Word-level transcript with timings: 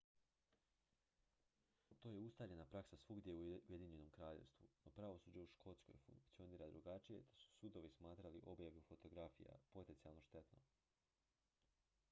to 2.03 2.07
je 2.13 2.19
ustaljena 2.19 2.65
praksa 2.75 2.97
svuda 2.97 3.31
u 3.33 3.43
ujedinjenom 3.49 4.09
kraljevstvu 4.15 4.69
no 4.85 4.91
pravosuđe 4.95 5.41
u 5.43 5.49
škotskoj 5.51 5.99
funkcionira 6.05 6.69
drugačije 6.71 7.21
te 7.23 7.35
su 7.43 7.51
sudovi 7.59 7.89
smatrali 7.97 8.41
objavu 8.45 8.81
fotografija 8.89 9.59
potencijalno 9.77 10.21
štetnom 10.29 10.65